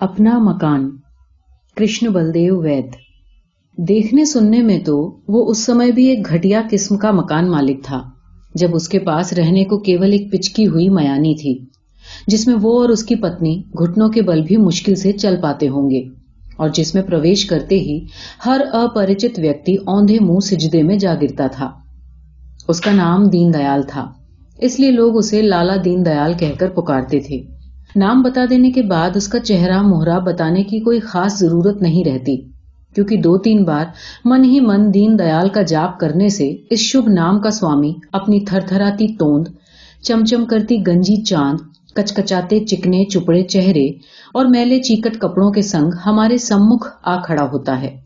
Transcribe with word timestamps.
اپنا 0.00 0.38
مکان، 0.38 0.88
کرشن 1.76 2.06
بلدیو 2.12 2.56
وید۔ 2.60 2.94
دیکھنے 3.78 4.24
سننے 4.24 4.62
میں 4.62 4.78
تو 4.78 4.96
وہ 5.28 5.44
اس 5.50 5.58
سمے 5.58 5.90
بھی 5.90 6.04
ایک 6.06 6.26
گھٹیا 6.26 6.62
قسم 6.70 6.96
کا 6.96 7.10
مکان 7.10 7.50
مالک 7.50 7.82
تھا، 7.84 8.02
جب 8.54 8.74
اس 8.74 8.88
کے 8.88 8.98
پاس 8.98 9.32
رہنے 9.32 9.64
کو 9.64 9.78
کیول 9.78 10.12
ایک 10.12 10.30
پچکی 10.32 10.66
ہوئی 10.66 10.88
میانی 10.88 11.34
تھی، 11.34 11.54
جس 12.26 12.46
میں 12.46 12.54
وہ 12.62 12.78
اور 12.80 12.88
اس 12.88 13.04
کی 13.04 13.14
پتنی 13.14 13.54
گھٹنوں 13.78 14.08
کے 14.08 14.22
بل 14.22 14.42
بھی 14.42 14.56
مشکل 14.56 14.94
سے 14.94 15.12
چل 15.14 15.40
پاتے 15.42 15.68
ہوں 15.68 15.90
گے، 15.90 16.02
اور 16.56 16.68
جس 16.68 16.94
میں 16.94 17.02
پرویش 17.02 17.44
کرتے 17.44 17.78
ہی 17.78 17.98
ہر 18.46 18.60
اپریچت 18.72 19.38
ویکتی 19.38 19.76
اوندھے 19.86 20.18
منہ 20.20 20.40
سجدے 20.40 20.82
میں 20.82 20.98
جا 20.98 21.14
گرتا 21.22 21.46
تھا۔ 21.46 21.70
اس 22.68 22.80
کا 22.80 22.92
نام 22.92 23.28
دین 23.28 23.54
دیال 23.54 23.82
تھا، 23.88 24.10
اس 24.58 24.78
لیے 24.80 24.90
لوگ 24.90 25.16
اسے 25.16 25.42
لالا 25.42 25.76
دین 25.84 26.04
دیال 26.06 26.34
کہہ 26.38 26.58
کر 26.58 26.70
پکارتے 26.72 27.20
تھے۔ 27.20 27.42
نام 27.94 28.22
بتا 28.22 28.44
دینے 28.50 28.70
کے 28.70 28.82
بعد 28.82 29.16
اس 29.16 29.28
کا 29.28 29.38
چہرہ 29.38 29.80
مہرا 29.82 30.18
بتانے 30.18 30.62
کی 30.62 30.78
کوئی 30.80 31.00
خاص 31.00 31.38
ضرورت 31.38 31.82
نہیں 31.82 32.04
رہتی، 32.04 32.36
کیونکہ 32.96 33.16
دو 33.16 33.36
تین 33.38 33.62
بار 33.64 33.84
من 34.24 34.44
ہی 34.44 34.60
من 34.60 34.92
دین 34.94 35.18
دیال 35.18 35.48
کا 35.48 35.62
جاپ 35.62 35.98
کرنے 36.00 36.28
سے 36.28 36.50
اس 36.70 36.80
شبھ 36.80 37.08
نام 37.08 37.38
کا 37.40 37.50
سوامی 37.50 37.92
اپنی 38.12 38.40
تھر 38.44 38.60
تھراتی 38.60 39.06
توند، 39.18 39.48
چمچم 40.02 40.44
کرتی 40.44 40.78
گنجی 40.86 41.16
چاند، 41.22 41.58
کچکچاتے 41.96 42.58
چکنے 42.64 43.04
چپڑے 43.04 43.42
چہرے 43.42 43.86
اور 44.34 44.46
میلے 44.46 44.82
چیکٹ 44.82 45.18
کپڑوں 45.20 45.50
کے 45.50 45.62
سنگ 45.62 45.90
ہمارے 46.06 46.38
سمکھ 46.38 46.88
آ 47.02 47.16
کھڑا 47.20 47.46
ہوتا 47.52 47.80
ہے۔ 47.80 47.96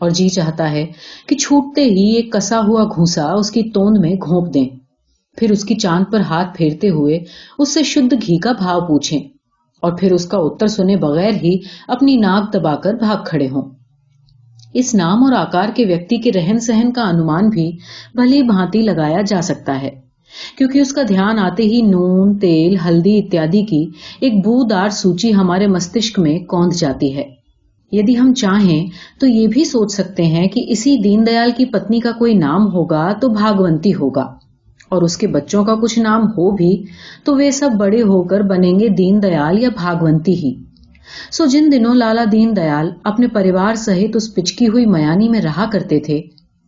اور 0.00 0.10
جی 0.10 0.28
چاہتا 0.28 0.70
ہے 0.70 0.86
کہ 1.26 1.36
چھوٹتے 1.36 1.84
ہی 1.84 2.10
ایک 2.16 2.32
کسا 2.32 2.60
ہوا 2.60 2.84
گھوسا 2.84 3.32
اس 3.32 3.50
کی 3.50 3.62
توند 3.70 3.96
میں 4.00 4.14
گھونپ 4.14 4.54
دیں۔ 4.54 4.68
پھر 5.36 5.50
اس 5.50 5.64
کی 5.64 5.74
چاند 5.74 6.12
پر 6.12 6.20
ہاتھ 6.20 6.56
پھیرتے 6.56 6.88
ہوئے 6.88 7.18
اس 7.58 7.74
سے 7.74 7.82
شدھ 7.82 8.14
گھی 8.22 8.38
کا 8.38 8.52
بھاؤ 8.52 8.80
پوچھیں 8.80 9.18
اور 9.82 9.92
پھر 9.92 10.12
اس 10.12 10.26
کا 10.26 10.38
اتر 10.38 10.66
سنے 10.66 10.96
بغیر 10.96 11.34
ہی 11.42 11.56
اپنی 11.88 12.16
ناک 12.16 12.52
دبا 12.54 12.74
کر 12.76 12.94
بھاگ 12.94 13.24
کھڑے 13.24 13.48
ہوں۔ 13.48 13.70
اس 14.74 14.94
نام 14.94 15.22
اور 15.24 15.32
آکار 15.32 15.68
کے 15.74 15.84
ویکتی 15.86 16.16
کے 16.16 16.32
رہن 16.32 16.58
سہن 16.58 16.92
کا 16.92 17.02
انومان 17.02 17.48
بھی 17.48 17.70
بھلی 18.14 18.42
بھانتی 18.42 18.82
لگایا 18.82 19.20
جا 19.26 19.40
سکتا 19.40 19.80
ہے، 19.82 19.90
کیونکہ 20.58 20.78
اس 20.78 20.92
کا 20.92 21.02
دھیان 21.08 21.38
آتے 21.38 21.62
ہی 21.62 21.80
نون، 21.82 22.38
تیل، 22.38 22.76
ہلدی 22.86 23.18
اتیادی 23.18 23.64
کی 23.64 23.84
ایک 24.20 24.34
بو 24.44 24.62
دار 24.62 24.88
سوچی 24.88 25.34
ہمارے 25.34 25.66
مستشک 25.66 26.18
میں 26.18 26.38
کوند 26.46 26.72
جاتی 26.72 27.14
ہے۔ 27.16 27.24
یدی 27.92 28.18
ہم 28.18 28.32
چاہیں 28.34 28.86
تو 29.20 29.26
یہ 29.26 29.46
بھی 29.46 29.64
سوچ 29.64 29.92
سکتے 29.92 30.24
ہیں 30.24 30.46
کہ 30.48 30.64
اسی 30.68 30.96
دین 30.96 31.26
دیال 31.26 31.50
کی 31.56 31.64
پتنی 31.64 32.00
کا 32.00 32.12
کوئی 32.12 32.34
نام 32.34 32.66
ہوگا 32.66 33.12
تو 33.12 33.28
بھاگونتی 33.28 33.94
ہوگا۔ 33.94 34.26
اور 34.88 35.02
اس 35.02 35.16
کے 35.16 35.26
بچوں 35.26 35.64
کا 35.64 35.74
کچھ 35.74 35.98
نام 35.98 36.22
ہو 36.22 36.50
بھی، 36.50 36.84
تو 37.24 37.34
وہ 37.34 37.50
سب 37.50 37.70
بڑے 37.78 38.02
ہو 38.02 38.22
کر 38.22 38.40
بنیں 38.40 38.80
گے 38.80 38.88
دین 38.88 39.22
دیال 39.22 39.58
یا 39.58 39.68
بھاگونتی 39.74 40.34
ہی۔ 40.34 40.54
سو 41.30 41.46
جن 41.46 41.72
دنوں 41.72 41.94
لالا 41.94 42.24
دین 42.32 42.56
دیال 42.56 42.90
اپنے 43.04 43.26
پریوار 43.26 43.74
سہت 43.74 44.16
اس 44.16 44.34
پچکی 44.34 44.68
ہوئی 44.68 44.86
میانی 44.86 45.28
میں 45.28 45.40
رہا 45.40 45.66
کرتے 45.72 46.00
تھے، 46.00 46.22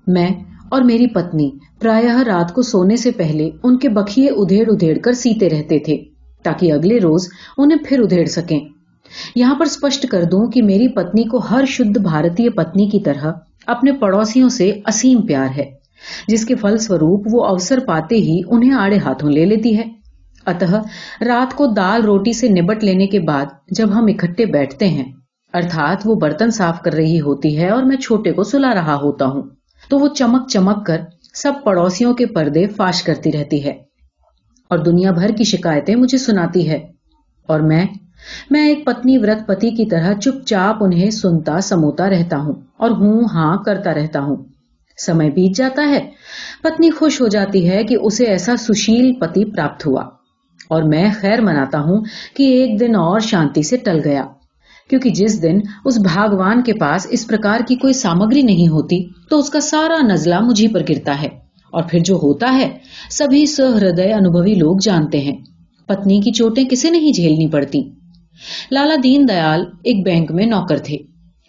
میں 0.06 0.28
اور 0.68 0.82
میری 0.82 1.06
پتنی 1.06 1.50
پرایہ 1.80 2.18
رات 2.26 2.54
کو 2.54 2.62
سونے 2.62 2.96
سے 2.96 3.10
پہلے 3.10 3.50
ان 3.62 3.78
کے 3.78 3.88
بکھیے 3.88 4.28
ادھیڑ 4.30 4.68
ادھیڑ 4.68 4.98
کر 4.98 5.12
سیتے 5.12 5.48
رہتے 5.48 5.78
تھے، 5.78 5.96
تاکہ 6.42 6.72
اگلے 6.72 6.98
روز 6.98 7.28
انہیں 7.58 7.78
پھر 7.88 8.00
ادھیڑ 8.00 8.24
سکیں۔ 8.26 8.60
یہاں 9.34 9.54
پر 9.54 9.64
سپشٹ 9.64 10.06
کر 10.06 10.24
دوں 10.24 10.46
کہ 10.46 10.62
میری 10.62 10.88
پتنی 10.88 11.24
کو 11.24 11.38
ہر 11.38 11.64
شدھ 11.68 11.98
بھارتی 11.98 12.48
پتنی 12.48 12.86
کی 12.86 13.00
طرح 13.00 13.32
اپنے 13.66 13.92
پڑوسیوں 13.92 14.48
سے 14.48 14.72
اسیم 14.86 15.20
پیار 15.20 15.48
ہے۔ 15.56 15.77
جس 16.28 16.44
کے 16.44 16.54
فل 16.54 16.78
سوروپ 16.78 17.26
وہ 17.30 17.44
اوسر 17.44 17.78
پاتے 17.86 18.16
ہی 18.16 18.40
انہیں 18.48 18.72
آڑے 18.72 18.98
ہاتھوں 18.98 19.30
لے 19.30 19.44
لیتی 19.44 19.78
ہے۔ 19.78 19.84
اتہ، 20.46 20.82
رات 21.24 21.54
کو 21.54 21.66
دال 21.66 22.04
روٹی 22.04 22.32
سے 22.32 22.48
نبٹ 22.48 22.84
لینے 22.84 23.06
کے 23.06 23.20
بعد 23.20 23.46
جب 23.70 23.98
ہم 23.98 24.04
اکٹھے 24.04 24.46
بیٹھتے 24.46 24.88
ہیں، 24.88 25.12
ارتھات 25.54 25.96
وہ 26.04 26.14
برتن 26.14 26.50
صاف 26.50 26.82
کر 26.82 26.92
رہی 26.92 27.20
ہوتی 27.20 27.58
ہے 27.58 27.70
اور 27.70 27.82
میں 27.82 27.96
چھوٹے 27.96 28.32
کو 28.32 28.42
سلا 28.42 28.74
رہا 28.74 28.94
ہوتا 28.94 29.24
ہوں، 29.26 29.42
تو 29.90 29.98
وہ 29.98 30.08
چمک 30.08 30.48
چمک 30.48 30.86
کر 30.86 31.00
سب 31.34 31.52
پڑوسیوں 31.64 32.14
کے 32.14 32.26
پردے 32.26 32.66
فاش 32.66 33.02
کرتی 33.02 33.32
رہتی 33.32 33.64
ہے۔ 33.64 33.72
اور 34.68 34.78
دنیا 34.78 35.10
بھر 35.10 35.30
کی 35.30 35.44
شکایتیں 35.44 35.96
مجھے 35.96 36.18
سناتی 36.18 36.70
ہے۔ 36.70 36.78
اور 37.46 37.60
میں 37.60 37.86
میں 38.50 38.68
ایک 38.68 38.86
پتنی 38.86 39.18
ورت 39.18 39.46
پتی 39.46 39.70
کی 39.70 39.86
طرح 39.86 40.14
چپ 40.14 40.46
چاپ 40.46 40.84
انہیں 40.84 41.10
سنتا 41.10 41.60
سموتا 41.60 42.10
رہتا 42.10 42.36
ہوں 42.36 42.52
اور 42.76 42.90
ہوں 42.90 43.24
ہاں 43.24 43.56
کرتا 43.56 43.94
رہتا 43.94 44.20
ہوں۔ 44.20 44.36
سمے 45.06 45.30
بیت 45.30 45.56
جاتا 45.56 45.88
ہے۔ 45.88 46.10
پتنی 46.62 46.90
خوش 46.90 47.20
ہو 47.20 47.28
جاتی 47.28 47.70
ہے 47.70 47.84
کہ 47.84 47.96
اسے 48.02 48.24
ایسا 48.24 48.56
سشیل 48.56 49.12
پتی 49.12 49.44
پراپت 49.44 49.86
ہوا۔ 49.86 50.02
اور 50.68 50.82
میں 50.82 51.08
خیر 51.20 51.40
مناتا 51.40 51.80
ہوں 51.80 52.00
کہ 52.36 52.42
ایک 52.42 52.80
دن 52.80 52.94
اور 52.94 53.20
شانتی 53.20 53.62
سے 53.62 53.76
ٹل 53.76 54.00
گیا۔ 54.04 54.24
کیونکہ 54.90 55.10
جس 55.10 55.42
دن 55.42 55.58
اس 55.84 55.98
بھاگوان 55.98 56.62
کے 56.62 56.72
پاس 56.74 57.06
اس 57.10 57.26
پرکار 57.26 57.60
کی 57.68 57.76
کوئی 57.76 57.92
سامگری 57.92 58.42
نہیں 58.42 58.68
ہوتی، 58.68 59.08
تو 59.30 59.38
اس 59.38 59.50
کا 59.50 59.60
سارا 59.60 60.06
نزلہ 60.06 60.40
مجھے 60.40 60.68
پر 60.68 60.82
گرتا 60.88 61.22
ہے۔ 61.22 61.28
اور 61.72 61.82
پھر 61.90 61.98
جو 61.98 62.14
ہوتا 62.14 62.54
ہے، 62.54 62.78
سبھی 63.10 63.46
سہردے 63.46 64.12
انوبھوی 64.12 64.54
لوگ 64.54 64.76
جانتے 64.82 65.20
ہیں۔ 65.20 65.36
پتنی 65.86 66.20
کی 66.20 66.30
چوٹیں 66.30 66.64
کسے 66.64 66.90
نہیں 66.90 67.12
جھیلنی 67.12 67.48
پڑتی۔ 67.48 67.82
لالا 68.70 68.94
دین 69.02 69.28
دیال 69.28 69.64
ایک 69.84 70.04
بینک 70.04 70.32
میں 70.32 70.46
نوکر 70.46 70.78
تھے۔ 70.78 70.96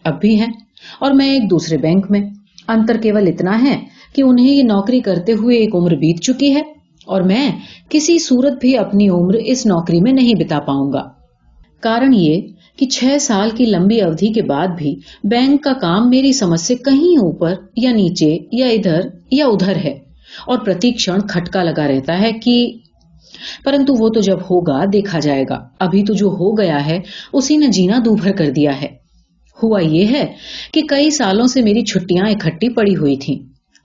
اب 0.04 0.22
بھی 0.22 0.40
ہیں، 0.40 0.54
اور 1.00 1.12
میں 1.12 1.30
ایک 1.30 1.50
دوسرے 1.50 1.78
بینک 1.78 2.06
میں۔ 2.10 2.22
انتر 2.70 2.98
کیول 2.98 3.28
اتنا 3.28 3.62
ہے 3.62 3.80
کہ 4.16 4.22
انہیں 4.22 4.54
یہ 4.54 4.64
نوکری 4.64 5.00
کرتے 5.00 5.34
ہوئے 5.34 5.58
ایک 5.58 5.76
عمر 5.76 5.92
بیت 5.92 6.22
چکی 6.22 6.56
ہے 6.56 6.62
اور 7.06 7.22
میں 7.22 7.50
کسی 7.90 8.20
صورت 8.20 8.54
بھی 8.62 8.78
اپنی 8.78 9.10
عمر 9.10 9.34
اس 9.34 9.66
نوکری 9.66 10.02
میں 10.02 10.12
نہیں 10.12 10.34
بتا 10.34 10.60
پاؤں 10.60 10.94
گا۔ 10.94 11.04
کارن 11.82 12.14
یہ 12.14 12.42
کہ 12.76 12.86
چھ 12.86 13.18
سال 13.22 13.50
کی 13.50 13.66
لمبی 13.66 14.02
اودھی 14.02 14.34
کے 14.34 14.42
بعد 14.42 14.68
بھی 14.78 14.96
بینک 15.24 15.64
کا 15.64 15.74
کام 15.74 16.10
میری 16.10 16.34
سمجھ 16.34 16.60
سے 16.60 16.76
کہیں 16.76 17.18
اوپر 17.18 17.54
یا 17.76 17.92
نیچے 17.92 18.38
یا 18.52 18.68
ادھر 18.68 19.00
یا 19.32 19.46
ادھر 19.46 19.76
ہے 19.76 20.00
اور 20.48 20.58
پرتیکشن 20.58 21.22
کھٹکا 21.22 21.64
لگا 21.64 21.88
رہتا 21.88 22.20
ہے 22.20 22.32
کہ 22.32 22.74
پرنتو 23.66 23.94
وہ 24.00 24.10
تو 24.10 24.20
جب 24.20 24.38
ہوگا 24.52 24.80
دیکھا 24.94 25.20
جائے 25.20 25.46
گا۔ 25.50 25.68
ابھی 25.80 26.04
تو 26.04 26.14
جو 26.14 26.28
ہو 26.28 26.58
گیا 26.58 26.86
ہے، 26.86 27.00
اسی 27.34 27.58
نے 27.58 27.68
جینا 27.68 27.98
دوبھر 28.06 28.32
کر 28.32 28.50
دیا 28.50 28.82
ہے۔ 28.82 28.99
ہوا 29.64 29.82
یہ 29.82 30.08
ہے 30.08 30.26
کہ 30.74 30.82
کئی 30.82 31.10
سالوں 31.10 31.48
سے 31.48 31.62
میری 31.62 31.82
چھٹیاں 31.82 32.26
اکٹھی 32.26 32.70
پڑی 32.70 32.96
ہوئی 32.96 33.18
تھیں 33.18 33.36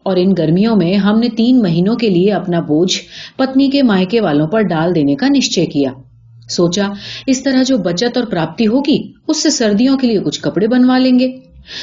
اور 0.03 0.17
ان 0.17 0.33
گرمیوں 0.39 0.77
میں 0.77 0.95
ہم 0.95 1.19
نے 1.19 1.29
تین 1.37 1.62
مہینوں 1.62 1.97
کے 1.97 2.09
لیے 2.09 2.33
اپنا 2.33 2.61
بوجھ 2.61 2.99
پتنی 3.37 3.71
کے 3.71 3.83
مائکے 3.83 4.21
والوں 4.21 4.47
پر 4.47 4.63
ڈال 4.63 4.95
دینے 4.95 5.15
کا 5.15 5.29
نشچے 5.29 5.67
کیا۔ 5.67 5.91
سوچا، 6.51 6.89
اس 7.27 7.43
طرح 7.43 7.63
جو 7.63 7.79
بچت 7.79 8.17
اور 8.17 8.27
پراپتی 8.27 8.67
ہوگی، 8.67 9.13
اس 9.29 9.43
سے 9.43 9.51
سردیوں 9.51 9.99
کے 9.99 10.07
لیے 10.07 10.19
کچھ 10.19 10.41
کپڑے 10.41 10.67
بنوا 10.67 10.99
لیں 10.99 11.19
گے۔ 11.19 11.33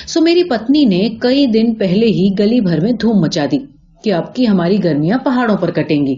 سو 0.08 0.22
میری 0.22 0.44
پتنی 0.44 0.86
نے 0.86 1.10
کئی 1.20 1.46
دن 1.46 1.76
پہلے 1.76 2.06
ہی 2.06 2.30
گلی 2.40 2.62
بھر 2.62 2.80
میں 2.80 2.92
دھوم 2.92 3.22
مچا 3.22 3.46
دی 3.52 3.60
کہ 4.04 4.14
اب 4.14 4.36
کی 4.36 4.48
ہماری 4.48 4.84
گرمیاں 4.84 5.18
پہاڑوں 5.18 5.58
پر 5.58 5.72
کٹیں 5.72 6.06
گی۔ 6.06 6.16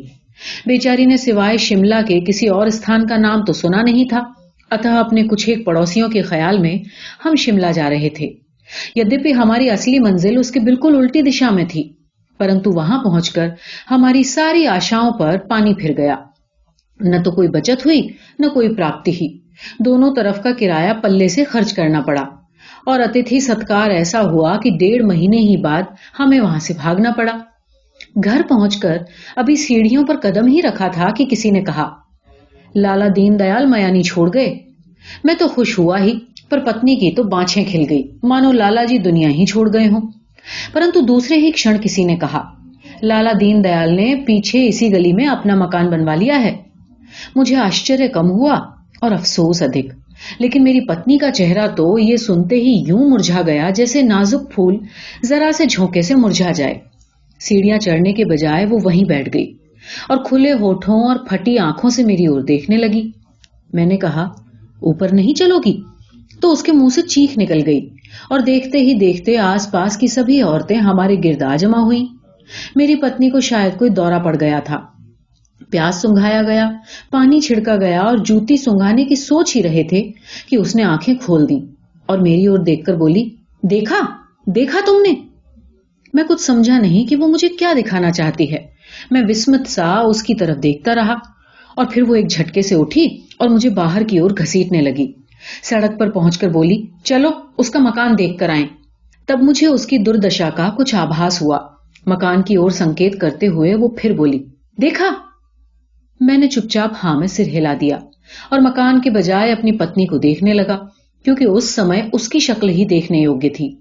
بیچاری 0.66 1.06
نے 1.06 1.17
سوائے 1.17 1.57
شملہ 1.57 1.95
کے 2.07 2.19
کسی 2.19 2.47
اور 2.47 2.67
استھان 2.67 3.07
کا 3.07 3.17
نام 3.17 3.45
تو 3.45 3.53
سنا 3.53 3.81
نہیں 3.81 4.06
تھا۔ 4.06 4.42
اتہ 4.73 4.88
اپنے 4.88 5.23
کچھ 5.23 5.50
ایک 5.50 5.66
پڑوسیوں 5.66 6.09
کے 6.09 6.22
خیال 6.22 6.57
میں 6.57 6.75
ہم 7.25 7.35
شملہ 7.35 7.72
جا 7.75 7.89
رہے 7.89 8.09
تھے۔ 8.09 8.29
یدپی 8.95 9.34
ہماری 9.34 9.69
اصلی 9.69 10.00
منزل 10.00 10.39
اس 10.39 10.51
کے 10.51 10.59
بالکل 10.59 10.95
الٹی 10.95 11.22
دشا 11.22 11.50
میں 11.50 11.66
تھی، 11.69 11.94
پرنتو 12.38 12.72
وہاں 12.72 13.03
پہنچ 13.03 13.29
کر 13.29 13.47
ہماری 13.91 14.23
ساری 14.23 14.67
آشاؤں 14.67 15.12
پر 15.12 15.38
پانی 15.38 15.73
پھر 15.73 15.97
گیا۔ 15.97 16.16
نہ 17.00 17.16
تو 17.25 17.31
کوئی 17.31 17.47
بچت 17.47 17.85
ہوئی، 17.85 18.01
نہ 18.39 18.47
کوئی 18.47 18.75
پراپتی 18.75 19.12
ہی۔ 19.12 19.39
دونوں 19.79 20.16
طرف 20.16 20.44
کا 20.44 20.50
کرایہ 20.59 20.94
پلے 20.94 21.28
سے 21.28 21.44
خرچ 21.44 21.73
کرنا 21.73 22.01
پڑا۔ 22.01 22.23
اور 22.85 23.00
اتھی 23.00 23.39
ستکار 23.39 23.89
ایسا 23.89 24.22
ہوا 24.22 24.57
کہ 24.57 24.69
ڈیڑھ 24.79 25.06
مہینے 25.06 25.38
ہی 25.38 25.57
بعد 25.57 25.83
ہمیں 26.19 26.39
وہاں 26.39 26.59
سے 26.59 26.73
بھاگنا 26.73 27.12
پڑا۔ 27.12 27.38
گھر 28.23 28.41
پہنچ 28.50 28.78
کر 28.78 28.97
ابھی 29.35 29.56
سیڑھیوں 29.56 30.03
پر 30.07 30.16
قدم 30.22 30.47
ہی 30.47 30.62
رکھا 30.62 30.88
تھا 30.88 31.09
کہ 31.17 31.25
کسی 31.25 31.51
نے 31.51 31.62
کہا 31.62 32.02
لالا 32.75 33.06
دین 33.16 33.39
دیال 33.39 33.66
میانی 33.66 34.03
چھوڑ 34.03 34.29
گئے۔ 34.34 34.59
میں 35.23 35.34
تو 35.39 35.47
خوش 35.47 35.79
ہوا 35.79 36.00
ہی، 36.00 36.19
پر 36.50 36.59
پتنی 36.59 36.95
کی 36.95 37.12
تو 37.12 37.24
بانچیں 37.24 37.65
کھل 37.65 37.83
گئی۔ 37.89 38.03
مانو 38.24 38.51
لالا 38.51 38.83
جی 38.83 38.97
دنیا 38.97 39.30
ہی 39.30 39.45
چھوڑ 39.45 39.74
گئے 39.74 39.88
ہوں۔ 39.88 40.01
پرنتو 40.74 41.01
دوسرے 41.01 41.38
ہی 41.38 41.51
کھڑ 41.51 41.77
کسی 41.81 42.03
نے 42.03 42.15
کہا، 42.15 42.44
لالا 43.01 43.31
دین 43.39 43.63
دیال 43.63 43.95
نے 43.95 44.15
پیچھے 44.27 44.68
اسی 44.68 44.92
گلی 44.94 45.13
میں 45.13 45.27
اپنا 45.27 45.56
مکان 45.56 45.89
بنوا 45.89 46.15
لیا 46.15 46.44
ہے۔ 46.44 46.57
مجھے 47.36 47.56
آشچر 47.56 48.07
کم 48.13 48.31
ہوا 48.31 48.53
اور 49.01 49.12
افسوس 49.12 49.62
ادھک۔ 49.62 49.86
لیکن 50.39 50.63
میری 50.63 50.81
پتنی 50.81 51.18
کا 51.18 51.31
چہرہ 51.31 51.68
تو 51.68 52.00
یہ 52.00 52.15
سنتے 52.15 52.56
ہی 52.56 52.83
یوں 52.88 53.09
مرجھا 53.09 53.42
گیا 53.42 53.69
جیسے 53.69 54.01
نازک 54.01 54.51
پھول 54.56 54.77
ذرا 55.24 55.51
سے 55.53 55.65
جھونکے 55.65 56.01
سے 56.01 56.15
مرجھا 56.15 56.51
جائے۔ 56.51 56.74
سیڑھیاں 57.39 57.77
چڑھنے 57.77 58.13
کے 58.13 58.25
بجائے 58.25 58.65
وہ 58.65 58.80
وہیں 58.83 59.03
بیٹھ 59.03 59.30
گئی۔ 59.33 59.53
اور 60.09 60.18
کھلے 60.18 60.53
ہوٹھوں 60.53 61.03
اور 61.03 61.15
پھٹی 61.30 61.57
آنکھوں 61.57 61.89
سے 61.89 62.03
میری 62.03 62.25
اور 62.25 62.41
دیکھنے 62.41 62.77
لگی۔ 62.77 63.12
میں 63.74 63.85
نے 63.85 63.97
کہا، 63.97 64.24
اوپر 64.80 65.13
نہیں 65.13 65.38
چلو 65.38 65.59
گی؟ 65.65 65.81
تو 66.41 66.51
اس 66.51 66.63
کے 66.63 66.71
منہ 66.71 66.89
سے 66.89 67.01
چیخ 67.01 67.38
نکل 67.38 67.59
گئی 67.65 67.89
اور 68.30 68.39
دیکھتے 68.39 68.77
ہی 68.77 68.94
دیکھتے 68.94 69.38
آس 69.38 69.71
پاس 69.71 69.97
کی 69.97 70.07
سبھی 70.07 70.41
عورتیں 70.41 70.77
ہمارے 70.77 71.15
گردا 71.24 71.56
جمع 71.56 71.77
ہوئی 71.77 72.07
میری 72.75 72.95
پتنی 72.95 73.30
کو 73.30 73.39
شاید 73.39 73.80
کوئی 73.80 73.89
دورہ 73.89 74.19
پڑ 74.19 74.35
گیا 74.39 74.59
تھا۔ 74.59 74.80
پیاس 75.69 75.95
سنگھایا 75.95 76.44
گیا، 76.44 76.71
پانی 77.12 77.39
چھڑکا 77.39 77.75
گیا 77.75 78.01
اور 78.01 78.18
جوتی 78.18 78.57
سنگھانے 78.57 79.06
کی 79.06 79.15
سوچ 79.15 79.56
ہی 79.56 79.63
رہے 79.63 79.83
تھے 79.83 80.12
کہ 80.50 80.56
اس 80.56 80.75
نے 80.75 80.83
آنکھیں 80.83 81.15
کھول 81.15 81.50
دی 81.50 81.59
اور 82.06 82.18
میری 82.18 82.45
اور 82.45 82.57
دیکھ 82.57 82.85
کر 82.85 82.95
بولی، 82.95 83.30
دیکھا؟ 83.63 84.00
دیکھا 84.45 84.80
تم 84.85 85.01
نے؟ 85.01 85.13
میں 86.13 86.24
کچھ 86.30 86.41
سمجھا 86.41 86.80
نہیں 86.80 87.07
کہ 87.07 87.15
وہ 87.15 87.27
مجھے 87.27 87.47
کیا 87.50 87.74
دکھانا 87.77 88.12
چاہتی 88.12 88.53
ہے۔ 88.53 88.72
میں 89.11 89.21
وسمت 89.29 89.67
سا 89.67 90.00
اس 90.00 90.23
کی 90.23 90.35
طرف 90.35 90.63
دیکھتا 90.63 90.95
رہا 90.95 91.13
اور 91.75 91.85
پھر 91.91 92.03
وہ 92.03 92.15
ایک 92.15 92.29
جھٹکے 92.29 92.61
سے 92.61 92.75
اٹھی 92.75 93.07
اور 93.39 93.50
مجھے 93.50 93.69
باہر 93.69 94.03
کی 94.03 94.17
اور 94.17 94.31
گھسیٹنے 94.31 94.81
لگی۔ 94.81 95.11
سڑک 95.63 96.00
پر 96.00 96.09
پہنچ 96.09 96.38
کر 96.38 96.50
بولی، 96.50 96.83
چلو، 97.03 97.29
اس 97.57 97.69
کا 97.69 97.79
مکان 97.79 98.17
دیکھ 98.17 98.38
کر 98.38 98.50
آئیں۔ 98.50 98.67
تب 99.25 99.39
مجھے 99.41 99.67
اس 99.67 99.85
کی 99.85 99.97
دردشا 99.97 100.50
کا 100.50 100.69
کچھ 100.77 100.95
آبھاس 100.95 101.41
ہوا۔ 101.41 101.59
مکان 102.05 102.41
کی 102.41 102.55
اور 102.55 102.69
سنکیت 102.69 103.19
کرتے 103.19 103.47
ہوئے 103.47 103.75
وہ 103.75 103.88
پھر 103.88 104.13
بولی، 104.13 104.44
دیکھا، 104.81 105.06
میں 106.19 106.38
نے 106.38 106.47
چپ 106.47 106.69
چاپ 106.69 106.91
ہاں 107.03 107.19
میں 107.19 107.27
سر 107.27 107.44
ہلا 107.44 107.73
دیا 107.81 107.97
اور 108.49 108.59
مکان 108.59 109.01
کے 109.01 109.09
بجائے 109.09 109.51
اپنی 109.51 109.71
پتنی 109.71 110.06
کو 110.06 110.17
دیکھنے 110.17 110.53
لگا، 110.53 110.79
کیونکہ 111.25 111.44
اس 111.44 111.75
سمے 111.75 112.01
اس 112.13 112.29
کی 112.29 112.39
شکل 112.39 112.69
ہی 112.69 112.85
دیکھنے 112.85 113.17
یوگی 113.17 113.49
تھی۔ 113.49 113.75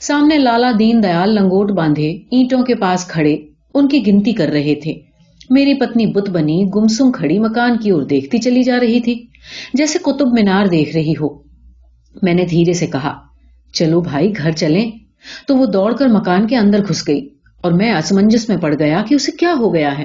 سامنے 0.00 0.38
لالا 0.38 0.70
دین 0.78 1.02
دیال 1.02 1.34
لنگوٹ 1.34 1.70
باندھے، 1.70 2.10
اینٹوں 2.30 2.62
کے 2.62 2.74
پاس 2.74 3.06
کھڑے 3.06 3.36
ان 3.74 3.88
کی 3.88 4.06
گنتی 4.06 4.32
کر 4.32 4.48
رہے 4.48 4.74
تھے۔ 4.74 4.94
میری 5.50 5.74
پتنی 5.74 6.06
بت 6.06 6.30
بنی 6.30 6.64
گمسم 6.74 7.12
کھڑی 7.12 7.38
مکان 7.38 7.78
کی 7.78 7.90
اور 7.90 8.02
دیکھتی 8.02 8.38
چلی 8.38 8.62
جا 8.62 8.80
رہی 8.80 9.00
تھی، 9.00 9.26
جیسے 9.74 9.98
قطب 9.98 10.32
مینار 10.32 10.66
دیکھ 10.66 10.96
رہی 10.96 11.12
ہو۔ 11.12 11.28
میں 12.22 12.34
نے 12.34 12.44
دھیرے 12.44 12.72
سے 12.72 12.86
کہا، 12.86 13.14
چلو 13.72 14.00
بھائی، 14.00 14.32
گھر 14.36 14.50
چلیں۔ 14.50 14.90
تو 15.48 15.56
وہ 15.56 15.66
دوڑ 15.66 15.96
کر 15.96 16.08
مکان 16.08 16.46
کے 16.46 16.56
اندر 16.56 16.80
گھس 16.88 17.08
گئی 17.08 17.28
اور 17.62 17.72
میں 17.72 17.92
اسمنجس 17.92 18.48
میں 18.48 18.56
پڑ 18.56 18.74
گیا 18.78 19.02
کہ 19.08 19.14
اسے 19.14 19.32
کیا 19.32 19.54
ہو 19.58 19.74
گیا 19.74 19.98
ہے۔ 19.98 20.04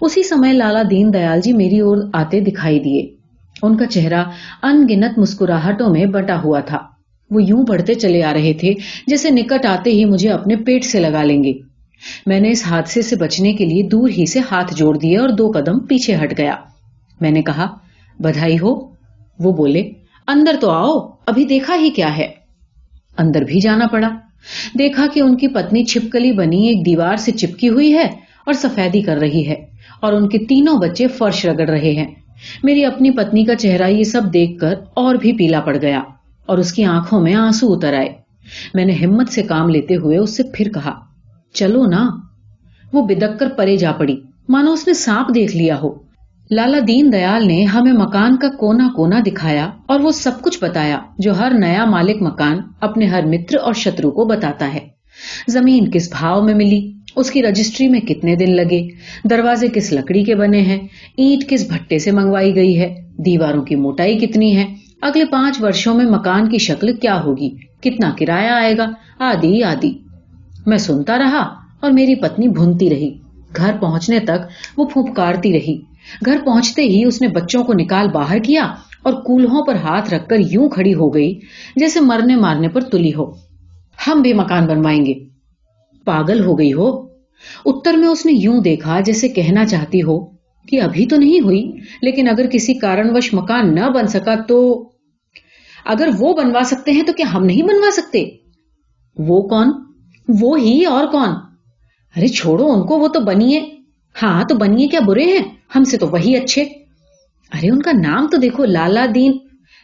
اسی 0.00 0.22
سمے 0.22 0.52
لالا 0.52 0.82
دین 0.90 1.12
دیال 1.14 1.40
جی 1.40 1.52
میری 1.52 1.80
اور 1.80 1.96
آتے 2.12 2.40
دکھائی 2.40 2.80
دیے۔ 2.80 3.06
ان 3.62 3.76
کا 3.76 3.86
چہرہ 3.86 4.24
ان 4.62 4.86
گنت 4.90 5.18
مسکراہٹوں 5.18 5.90
میں 5.90 6.06
بٹا 6.06 6.42
ہوا 6.42 6.60
تھا۔ 6.60 6.78
وہ 7.30 7.42
یوں 7.42 7.64
بڑھتے 7.68 7.94
چلے 7.94 8.22
آ 8.22 8.32
رہے 8.32 8.52
تھے 8.52 8.74
جیسے 9.06 9.30
نکٹ 9.30 9.66
آتے 9.66 9.90
ہی 9.90 10.04
مجھے 10.04 10.28
اپنے 10.28 10.56
پیٹ 10.56 10.84
سے 10.84 11.00
لگا 11.00 11.22
لیں 11.22 11.44
گے۔ 11.44 11.52
میں 12.26 12.40
نے 12.40 12.50
اس 12.50 12.62
حادثے 12.66 13.02
سے 13.02 13.16
بچنے 13.16 13.52
کے 13.52 13.64
لیے 13.64 13.82
دور 13.82 14.08
ہی 14.08 14.26
سے 14.26 14.40
ہاتھ 14.50 14.74
جوڑ 14.74 14.98
دیے 14.98 15.18
اور 15.18 15.28
دو 15.28 15.50
قدم 15.54 15.80
پیچھے 15.80 16.16
ہٹ 16.16 16.38
گیا۔ 16.38 16.56
میں 17.20 17.30
نے 17.30 17.42
کہا، 17.42 17.66
بدھائی 18.18 18.58
ہو؟ 18.62 18.90
وہ 19.38 19.52
بولے، 19.52 19.90
اندر 20.26 20.56
تو 20.60 20.70
آؤ، 20.70 21.08
ابھی 21.26 21.44
دیکھا 21.44 21.74
ہی 21.74 21.90
کیا 21.90 22.16
ہے؟ 22.16 22.28
اندر 23.18 23.42
بھی 23.42 23.60
جانا 23.60 23.86
پڑا۔ 23.86 24.08
دیکھا 24.78 25.06
کہ 25.14 25.20
ان 25.20 25.36
کی 25.36 25.48
پتنی 25.48 25.84
چھپکلی 25.84 26.32
بنی 26.32 26.68
ایک 26.68 26.86
دیوار 26.86 27.16
سے 27.16 27.32
چپکی 27.32 27.68
ہوئی 27.68 27.94
ہے 27.94 28.04
اور 28.46 28.52
سفیدی 28.52 29.00
کر 29.00 29.16
رہی 29.16 29.48
ہے 29.48 29.54
اور 30.00 30.12
ان 30.12 30.28
کے 30.28 30.38
تینوں 30.38 30.78
بچے 30.78 31.06
فرش 31.06 31.46
رگڑ 31.46 31.68
رہے 31.68 31.92
ہیں۔ 31.92 32.14
میری 32.62 32.84
اپنی 32.84 33.10
پتنی 33.10 33.44
کا 33.44 33.54
چہرہ 33.54 33.88
یہ 33.88 34.04
سب 34.04 34.22
دیکھ 34.32 34.58
کر 34.58 34.74
اور 34.94 35.14
بھی 35.14 35.32
پیلا 35.32 35.60
پڑ 35.60 35.76
گیا 35.82 36.02
اور 36.46 36.58
اس 36.58 36.72
کی 36.72 36.84
آنکھوں 36.84 37.20
میں 37.20 37.34
آنسو 37.34 37.72
اتر 37.72 37.94
آئے۔ 37.94 38.08
میں 38.74 38.84
نے 38.84 38.92
ہمت 38.92 39.28
سے 39.28 39.42
کام 39.42 39.68
لیتے 39.68 39.96
ہوئے 39.96 40.18
اس 40.18 40.36
سے 40.36 40.42
پھر 40.54 40.68
کہا 40.74 41.09
چلو 41.52 41.86
نا۔ 41.86 42.10
وہ 42.92 43.06
بدک 43.06 43.38
کر 43.38 43.48
پرے 43.48 43.76
جا 43.76 43.92
پڑی۔ 43.92 44.16
مانو 44.48 44.72
اس 44.72 44.86
نے 44.86 44.94
سانپ 44.94 45.34
دیکھ 45.34 45.56
لیا 45.56 45.80
ہو۔ 45.82 46.10
لالا 46.50 46.78
دین 46.88 47.12
دیال 47.12 47.46
نے 47.46 47.64
ہمیں 47.64 47.92
مکان 47.92 48.36
کا 48.36 48.48
کونا 48.48 48.88
کونا 48.96 49.20
دکھایا 49.26 49.70
اور 49.86 50.00
وہ 50.00 50.10
سب 50.10 50.30
کچھ 50.42 50.58
بتایا 50.62 50.98
جو 51.18 51.38
ہر 51.38 51.52
نیا 51.58 51.84
مالک 51.84 52.16
مکان 52.20 52.58
اپنے 52.80 53.06
ہر 53.06 53.26
متر 53.26 53.56
اور 53.56 53.74
شترو 53.74 54.10
کو 54.10 54.24
بتاتا 54.24 54.74
ہے۔ 54.74 54.78
زمین 55.48 55.90
کس 55.90 56.10
بھاؤ 56.10 56.42
میں 56.42 56.54
ملی؟ 56.54 56.92
اس 57.16 57.30
کی 57.30 57.42
رجسٹری 57.42 57.88
میں 57.88 58.00
کتنے 58.00 58.36
دن 58.36 58.56
لگے؟ 58.56 58.88
دروازے 59.30 59.68
کس 59.68 59.92
لکڑی 59.92 60.24
کے 60.24 60.34
بنے 60.34 60.60
ہیں؟ 60.60 60.78
اینٹ 61.16 61.48
کس 61.48 61.68
بھٹے 61.68 61.98
سے 61.98 62.10
منگوائی 62.10 62.54
گئی 62.54 62.80
ہے؟ 62.80 62.94
دیواروں 63.18 63.62
کی 63.62 63.74
موٹائی 63.74 64.18
کتنی 64.18 64.56
ہے؟ 64.56 64.74
اگلے 65.02 65.24
پانچ 65.24 65.62
ورشوں 65.62 65.94
میں 65.94 66.06
مکان 66.06 66.48
کی 66.48 66.58
شکل 66.58 66.96
کیا 66.96 67.22
ہوگی؟ 67.24 67.50
کتنا 67.80 68.10
کرایہ 68.18 68.48
آئے 68.48 68.76
گا؟ 68.76 68.86
آدی 69.18 69.62
آدی 69.62 70.09
میں 70.66 70.78
سنتا 70.78 71.18
رہا 71.18 71.54
اور 71.80 71.90
میری 71.90 72.14
پتنی 72.14 72.48
بھونتی 72.48 72.90
رہی۔ 72.90 73.18
گھر 73.56 73.72
پہنچنے 73.80 74.20
تک 74.20 74.48
وہ 74.76 74.84
پھونپکارتی 74.84 75.52
رہی۔ 75.52 75.80
گھر 76.26 76.38
پہنچتے 76.44 76.82
ہی 76.82 77.04
اس 77.04 77.22
نے 77.22 77.28
بچوں 77.28 77.64
کو 77.64 77.72
نکال 77.72 78.08
باہر 78.08 78.38
کیا 78.38 78.64
اور 79.02 79.12
کولہوں 79.12 79.66
پر 79.66 79.74
ہاتھ 79.74 80.14
رکھ 80.14 80.28
کر 80.28 80.36
یوں 80.50 80.68
کھڑی 80.68 80.94
ہو 80.94 81.14
گئی 81.14 81.40
جیسے 81.76 82.00
مرنے 82.00 82.36
مارنے 82.36 82.68
پر 82.68 82.80
تلی 82.80 83.14
ہو۔ 83.14 83.30
ہم 84.06 84.22
بھی 84.22 84.32
مکان 84.32 84.66
بنوائیں 84.66 85.06
گے۔ 85.06 85.14
پاگل 86.04 86.44
ہو 86.44 86.58
گئی 86.58 86.72
ہو۔ 86.72 87.06
اتر 87.64 87.94
میں 87.94 88.08
اس 88.08 88.26
نے 88.26 88.32
یوں 88.32 88.60
دیکھا 88.60 89.00
جیسے 89.00 89.28
کہنا 89.28 89.64
چاہتی 89.64 90.02
ہو 90.02 90.26
کہ 90.68 90.80
ابھی 90.80 91.06
تو 91.06 91.16
نہیں 91.16 91.40
ہوئی، 91.40 91.72
لیکن 92.02 92.28
اگر 92.28 92.46
کسی 92.46 92.74
کارن 92.74 93.16
وش 93.16 93.34
مکان 93.34 93.74
نہ 93.74 93.88
بن 93.94 94.06
سکا 94.06 94.34
تو 94.48 94.88
اگر 95.84 96.08
وہ 96.18 96.34
بنوا 96.34 96.62
سکتے 96.64 96.92
ہیں 96.92 97.02
تو 97.02 97.12
کیا 97.12 97.32
ہم 97.34 97.44
نہیں 97.44 97.62
بنوا 97.62 97.90
سکتے؟ 97.92 98.24
وہ 99.18 99.48
کون؟ 99.48 99.72
وہ 100.40 100.60
ہی 100.60 100.84
اور 100.84 101.06
کون؟ 101.06 101.28
ارے 102.16 102.28
چھوڑو 102.28 102.72
ان 102.72 102.86
کو، 102.86 102.98
وہ 102.98 103.08
تو 103.08 103.20
بنیے 103.20 103.76
ہاں 104.22 104.44
تو 104.44 104.54
بنیے 104.54 104.86
کیا 104.86 105.00
برے 105.00 105.24
ہیں؟ 105.24 105.44
ہم 105.76 105.84
سے 105.84 105.98
تو 105.98 106.08
وہی 106.08 106.36
اچھے۔ 106.36 106.62
ارے 107.52 107.70
ان 107.70 107.82
کا 107.82 107.90
نام 107.92 108.26
تو 108.26 108.36
دیکھو، 108.36 108.64
لالا 108.64 109.06
دین۔ 109.14 109.32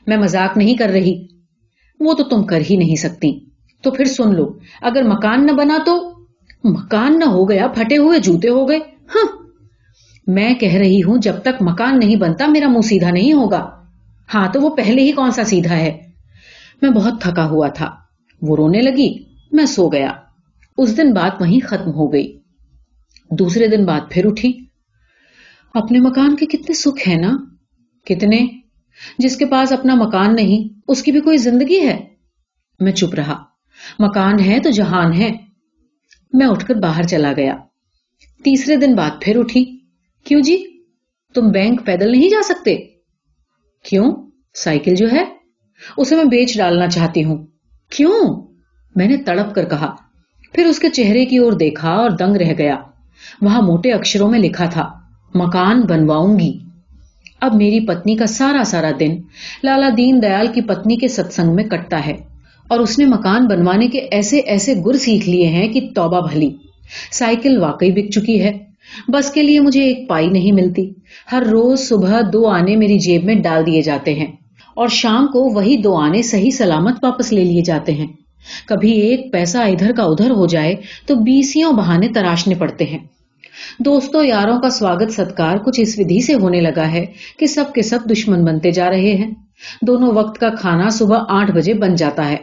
میں 0.07 0.17
مزاق 0.17 0.57
نہیں 0.57 0.75
کر 0.75 0.89
رہی۔ 0.89 1.27
وہ 2.01 2.15
تو 2.15 2.25
تم 2.25 2.45
کر 2.45 2.61
ہی 2.71 2.77
نہیں 2.77 2.97
سکتی۔ 2.97 3.39
تو 3.83 3.91
پھر 3.91 4.05
سن 4.05 4.35
لو، 4.35 4.53
اگر 4.83 5.03
مکان 5.03 5.47
نہ 5.47 5.53
بنا 5.53 5.79
تو؟ 5.87 6.13
مکان 6.65 7.19
نہ 7.19 7.25
ہو 7.25 7.49
گیا، 7.49 7.69
پھٹے 7.69 7.97
ہوئے، 7.97 8.19
جوتے 8.19 8.49
ہو 8.49 8.69
گئے۔ 8.69 8.79
ہاں۔ 9.15 9.27
میں 10.27 10.55
کہہ 10.55 10.75
رہی 10.75 11.03
ہوں، 11.03 11.19
جب 11.19 11.35
تک 11.43 11.63
مکان 11.63 11.99
نہیں 11.99 12.17
بنتا، 12.17 12.47
میرا 12.47 12.69
منہ 12.69 12.81
سیدھا 12.81 13.11
نہیں 13.11 13.33
ہوگا۔ 13.33 13.71
ہاں 14.35 14.53
تو 14.53 14.61
وہ 14.61 14.71
پہلے 14.77 15.03
ہی 15.03 15.13
کون 15.13 15.31
سا 15.31 15.45
سیدھا 15.45 15.77
ہے؟ 15.77 15.99
میں 16.83 16.91
بہت 16.91 17.21
تھکا 17.21 17.47
ہوا 17.49 17.69
تھا۔ 17.69 17.91
وہ 18.43 18.57
رونے 18.57 18.83
لگی، 18.83 19.25
میں 19.53 19.67
سو 19.67 19.89
گیا۔ 19.89 20.13
اس 20.79 20.97
دن 20.97 21.13
بات 21.13 21.43
وہیں 21.43 21.67
ختم 21.67 21.91
ہو 21.91 22.13
گئی۔ 22.13 22.39
دوسرے 23.31 23.67
دن 23.67 23.85
بعد 23.85 24.01
پھر 24.11 24.27
اٹھی۔ 24.27 24.53
اپنے 25.75 26.01
مکان 26.01 26.37
کے 26.37 26.47
کتنے 26.47 26.75
سکھ 26.75 27.09
ہیں 27.09 27.17
نا؟ 27.17 27.37
کتنے؟ 28.05 28.47
جس 29.19 29.37
کے 29.37 29.47
پاس 29.47 29.73
اپنا 29.73 29.95
مکان 29.95 30.35
نہیں، 30.35 30.81
اس 30.89 31.03
کی 31.03 31.13
بھی 31.13 31.21
کوئی 31.21 31.37
زندگی 31.37 31.81
ہے؟ 31.81 32.05
میں 32.81 32.93
چپ 32.93 33.15
رہا۔ 33.15 33.45
مکان 33.99 34.41
ہے 34.41 34.61
تو 34.61 34.71
جہان 34.71 35.13
ہے۔ 35.13 35.31
میں 36.33 36.47
اٹھ 36.47 36.67
کر 36.67 36.75
باہر 36.75 37.03
چلا 37.03 37.33
گیا۔ 37.37 37.57
تیسرے 38.45 38.77
دن 38.77 38.95
بعد 38.95 39.11
پھر 39.21 39.39
اٹھی۔ 39.39 39.79
کیوں 40.25 40.41
جی؟ 40.41 40.63
تم 41.35 41.49
بینک 41.49 41.87
پیدل 41.87 42.13
نہیں 42.13 42.29
جا 42.29 42.43
سکتے۔ 42.45 42.77
کیوں؟ 43.83 44.31
سائیکل 44.55 44.95
جو 44.95 45.07
ہے، 45.13 45.25
اسے 45.97 46.17
میں 46.17 46.25
بیچ 46.25 46.59
ڈالنا 46.59 46.89
چاہتی 46.89 47.25
ہوں۔ 47.25 47.47
کیوں؟ 47.91 48.47
میں 48.97 49.09
نے 49.09 49.17
تڑپ 49.17 49.55
کر 49.55 49.65
کہا۔ 49.65 50.06
پھر 50.57 50.67
اس 50.67 50.79
کے 50.79 50.89
چہرے 50.89 51.25
کی 51.25 51.37
اور 51.37 51.53
دیکھا 51.53 51.91
اور 51.91 52.11
دنگ 52.11 52.37
رہ 52.37 52.53
گیا۔ 52.59 52.77
وہاں 53.43 53.63
موٹے 53.63 53.93
اکشروں 53.93 54.31
میں 54.31 54.39
لکھا 54.39 54.67
تھا، 54.67 54.89
مکان 55.35 55.81
بنواؤں 55.81 56.39
گی۔ 56.39 56.59
اب 57.41 57.55
میری 57.55 57.81
پتنی 57.81 58.17
کا 58.17 58.27
سارا 58.27 58.65
سارا 58.65 58.91
دن 59.01 59.17
لالا 59.63 59.89
دین 59.97 60.23
دیال 60.23 60.47
کی 60.47 60.61
پتنی 60.61 60.97
کے 60.97 61.09
ستسنگ 61.09 61.55
میں 61.55 61.65
کٹتا 61.65 62.07
ہے 62.07 62.15
اور 62.69 62.81
اس 62.81 62.99
نے 62.99 63.07
مکان 63.07 63.47
بنوانے 63.47 63.89
کے 63.89 63.99
ایسے 63.99 64.39
ایسے 64.39 64.75
گر 64.87 64.97
سیکھ 64.97 65.29
لیے 65.29 65.47
ہیں 65.47 65.69
کہ 65.69 65.81
توبہ 65.95 66.29
بھلی۔ 66.29 66.51
سائیکل 67.13 67.59
واقعی 67.59 67.93
بک 67.93 68.11
چکی 68.11 68.43
ہے۔ 68.43 68.53
بس 69.09 69.31
کے 69.31 69.43
لیے 69.43 69.61
مجھے 69.61 69.83
ایک 69.83 70.09
پائی 70.09 70.27
نہیں 70.27 70.53
ملتی۔ 70.53 70.91
ہر 71.33 71.43
روز 71.51 71.89
صبح 71.89 72.21
دو 72.33 72.49
آنے 72.49 72.77
میری 72.77 72.99
جیب 72.99 73.25
میں 73.25 73.35
ڈال 73.35 73.67
دیے 73.67 73.83
جاتے 73.83 74.15
ہیں 74.15 74.27
اور 74.75 74.89
شام 74.89 75.27
کو 75.27 75.41
وہی 75.41 75.77
دو 75.77 75.97
آنے 75.97 76.23
صحیح 76.23 76.51
سلامت 76.51 77.05
واپس 77.05 77.33
لے 77.33 77.45
لیے 77.45 77.63
جاتے 77.63 77.93
ہیں۔ 77.93 78.07
کبھی 78.67 78.93
ایک 78.93 79.33
پیسہ 79.33 79.59
ادھر 79.59 79.93
کا 79.97 80.03
ادھر 80.03 80.31
ہو 80.31 80.47
جائے 80.47 80.75
تو 81.07 81.15
بیسیوں 81.15 81.73
بہانے 81.73 82.09
تراشنے 82.09 82.55
پڑتے 82.55 82.85
ہیں۔ 82.85 82.99
دوستوں 83.79 84.25
یاروں 84.25 84.61
کا 84.61 84.71
سواگت 84.71 85.13
ستکار 85.13 85.57
کچھ 85.57 85.81
اس 85.81 85.99
ودھی 85.99 86.21
سے 86.21 86.35
ہونے 86.35 86.61
لگا 86.61 86.93
ہے 86.93 87.05
کہ 87.39 87.47
سب 87.47 87.65
کے 87.75 87.83
سب 87.83 87.99
دشمن 88.13 88.45
بنتے 88.45 88.71
جا 88.71 88.91
رہے 88.91 89.15
ہیں۔ 89.17 89.31
دونوں 89.83 90.13
وقت 90.13 90.39
کا 90.39 90.49
کھانا 90.51 90.89
صبح 90.89 91.19
آٹھ 91.29 91.51
بجے 91.51 91.75
بن 91.75 91.95
جاتا 91.95 92.31
ہے۔ 92.31 92.37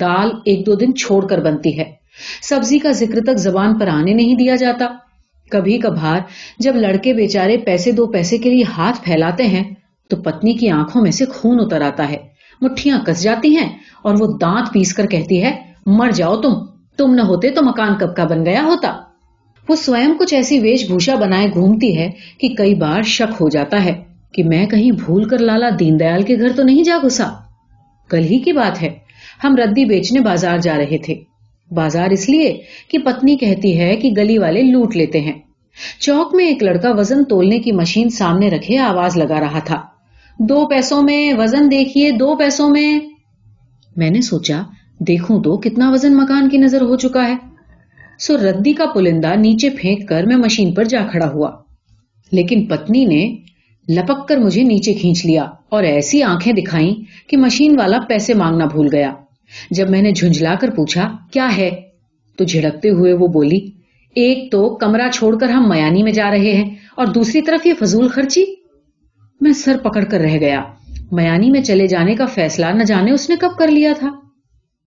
دال 0.00 0.30
ایک 0.44 0.66
دو 0.66 0.74
دن 0.74 0.94
چھوڑ 0.94 1.26
کر 1.26 1.40
بنتی 1.40 1.78
ہے۔ 1.78 1.84
سبزی 2.42 2.78
کا 2.78 2.92
ذکر 2.92 3.20
تک 3.26 3.38
زبان 3.38 3.78
پر 3.78 3.88
آنے 3.88 4.14
نہیں 4.14 4.34
دیا 4.34 4.54
جاتا۔ 4.56 4.86
کبھی 5.50 5.78
کبھار 5.78 6.20
جب 6.58 6.76
لڑکے 6.76 7.12
بیچارے 7.12 7.56
پیسے 7.56 7.92
دو 7.92 8.06
پیسے 8.06 8.38
کے 8.38 8.50
لیے 8.50 8.62
ہاتھ 8.76 9.04
پھیلاتے 9.04 9.46
ہیں 9.46 9.64
تو 10.10 10.16
پتنی 10.16 10.54
کی 10.54 10.70
آنکھوں 10.70 11.02
میں 11.02 11.10
سے 11.10 11.24
خون 11.24 11.60
اتر 11.60 11.80
آتا 11.80 12.10
ہے۔ 12.10 12.33
مٹھیاں 12.60 12.98
کس 13.06 13.22
جاتی 13.22 13.56
ہیں 13.56 13.68
اور 14.02 14.14
وہ 14.20 14.38
دانت 14.40 14.72
پیس 14.72 14.94
کر 14.94 15.06
کہتی 15.06 15.42
ہے، 15.42 15.56
مر 15.86 16.10
جاؤ 16.10 16.36
تم 16.36 16.52
تم 16.98 17.14
نہ 17.14 17.22
ہوتے 17.22 17.50
تو 17.50 17.64
مکان 17.64 17.98
کب 17.98 18.16
کا 18.16 18.24
بن 18.24 18.46
گیا 18.46 18.62
ہوتا۔ 18.64 18.92
وہ 19.68 19.76
سوئم 19.76 20.16
کچھ 20.18 20.34
ایسی 20.34 20.58
ویش 20.58 20.86
بھوشا 20.86 21.14
بنائے 21.14 21.46
گھومتی 21.54 21.98
ہے 21.98 22.10
کہ 22.38 22.48
کئی 22.48 22.74
بار 22.74 23.02
شک 23.02 23.34
ہو 23.40 23.48
جاتا 23.48 23.84
ہے 23.84 23.92
کہ 24.32 24.44
میں 24.44 24.66
کہیں 24.66 24.90
بھول 24.90 25.28
کر 25.28 25.38
لالا 25.38 25.68
دین 25.80 26.00
دیال 26.00 26.22
کے 26.22 26.38
گھر 26.38 26.52
تو 26.56 26.62
نہیں 26.62 26.84
جا 26.84 26.98
گھسا۔ 27.02 27.30
کل 28.08 28.24
ہی 28.24 28.38
کی 28.38 28.52
بات 28.52 28.82
ہے، 28.82 28.88
ہم 29.44 29.56
ردی 29.56 29.84
بیچنے 29.84 30.20
بازار 30.20 30.58
جا 30.58 30.76
رہے 30.76 30.98
تھے۔ 30.98 31.14
بازار 31.70 32.10
اس 32.10 32.28
لیے 32.28 32.60
کہ 32.88 32.98
پتنی 32.98 33.36
کہتی 33.36 33.80
ہے 33.80 33.96
کہ 33.96 34.10
گلی 34.16 34.38
والے 34.38 34.62
لوٹ 34.62 34.96
لیتے 34.96 35.20
ہیں۔ 35.20 35.32
چوک 36.00 36.34
میں 36.34 36.46
ایک 36.46 36.62
لڑکا 36.62 36.90
وزن 36.90 37.24
تولنے 37.24 37.58
کی 37.58 37.72
مشین 37.72 38.08
سامنے 38.08 38.48
رکھے 38.48 38.78
آواز 38.78 39.16
لگا 39.16 39.40
رہا 39.40 39.58
تھا۔ 39.58 39.93
دو 40.38 40.66
پیسوں 40.66 41.02
میں 41.02 41.34
وزن 41.38 41.70
دیکھیے، 41.70 42.10
دو 42.10 42.36
پیسوں 42.36 42.70
میں۔ 42.70 42.98
میں 43.96 44.10
نے 44.10 44.20
سوچا، 44.20 44.62
دیکھوں 44.98 45.42
تو 45.42 45.56
کتنا 45.56 45.90
وزن 45.90 46.16
مکان 46.16 46.48
کی 46.48 46.58
نظر 46.58 46.80
ہو 46.82 46.96
چکا 46.96 47.28
ہے۔ 47.28 47.34
سو 48.18 48.36
ردی 48.36 48.72
کا 48.72 48.86
پلندہ 48.86 49.34
نیچے 49.36 49.70
پھینک 49.70 50.08
کر 50.08 50.24
میں 50.26 50.36
مشین 50.36 50.74
پر 50.74 50.84
جا 50.84 51.06
کھڑا 51.10 51.30
ہوا۔ 51.34 51.50
لیکن 52.32 52.66
پتنی 52.66 53.04
نے 53.04 53.36
لپک 53.88 54.28
کر 54.28 54.36
مجھے 54.36 54.62
نیچے 54.62 54.94
کھینچ 54.94 55.26
لیا 55.26 55.44
اور 55.68 55.82
ایسی 55.82 56.22
آنکھیں 56.22 56.52
دکھائیں 56.52 56.94
کہ 57.28 57.36
مشین 57.36 57.78
والا 57.78 57.98
پیسے 58.08 58.34
مانگنا 58.34 58.64
بھول 58.64 58.88
گیا۔ 58.92 59.12
جب 59.70 59.90
میں 59.90 60.02
نے 60.02 60.12
جھنجلا 60.12 60.54
کر 60.60 60.70
پوچھا، 60.70 61.16
کیا 61.30 61.56
ہے؟ 61.56 61.70
تو 62.36 62.44
جھڑکتے 62.44 62.90
ہوئے 62.90 63.12
وہ 63.12 63.26
بولی، 63.26 63.60
ایک 64.14 64.52
تو 64.52 64.74
کمرہ 64.74 65.10
چھوڑ 65.10 65.38
کر 65.38 65.48
ہم 65.48 65.68
میانی 65.68 66.02
میں 66.02 66.12
جا 66.12 66.30
رہے 66.30 66.52
ہیں 66.52 66.74
اور 66.96 67.06
دوسری 67.06 67.42
طرف 67.42 67.66
یہ 67.66 67.74
فضول 67.80 68.08
خرچی؟ 68.08 68.63
میں 69.44 69.52
سر 69.52 69.76
پکڑ 69.82 70.04
کر 70.04 70.20
رہ 70.20 70.38
گیا۔ 70.38 70.62
میانی 71.12 71.50
میں 71.50 71.62
چلے 71.62 71.86
جانے 71.86 72.14
کا 72.14 72.26
فیصلہ 72.26 72.66
نہ 72.66 72.82
جانے 72.82 73.10
اس 73.10 73.30
نے 73.30 73.36
کب 73.40 73.58
کر 73.58 73.68
لیا 73.68 73.92
تھا؟ 73.98 74.08